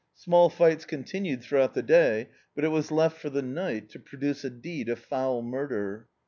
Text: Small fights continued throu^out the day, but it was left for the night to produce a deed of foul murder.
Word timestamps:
Small 0.15 0.49
fights 0.49 0.83
continued 0.85 1.41
throu^out 1.41 1.73
the 1.75 1.83
day, 1.83 2.29
but 2.55 2.63
it 2.63 2.69
was 2.69 2.89
left 2.89 3.19
for 3.21 3.29
the 3.29 3.43
night 3.43 3.87
to 3.89 3.99
produce 3.99 4.43
a 4.43 4.49
deed 4.49 4.89
of 4.89 4.97
foul 4.97 5.43
murder. 5.43 6.07